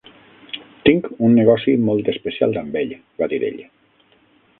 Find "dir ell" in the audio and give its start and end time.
3.35-3.61